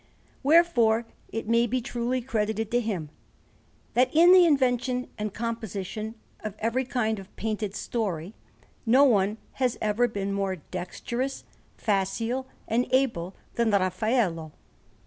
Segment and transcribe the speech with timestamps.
[0.41, 3.11] Wherefore it may be truly credited to him
[3.93, 8.33] that in the invention and composition of every kind of painted story,
[8.83, 11.43] no one has ever been more dexterous,
[11.77, 14.53] facile, and able than Raffaello.